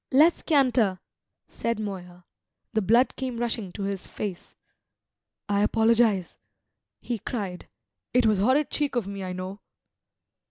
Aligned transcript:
"Let's 0.11 0.41
canter," 0.41 0.99
said 1.47 1.79
Moya. 1.79 2.25
The 2.73 2.81
blood 2.81 3.15
came 3.15 3.37
rushing 3.37 3.71
to 3.73 3.83
his 3.83 4.07
face. 4.07 4.55
"I 5.47 5.61
apologise," 5.61 6.39
he 7.01 7.19
cried. 7.19 7.67
"It 8.11 8.25
was 8.25 8.39
horrid 8.39 8.71
cheek 8.71 8.95
of 8.95 9.05
me, 9.05 9.23
I 9.23 9.33
know!" 9.33 9.59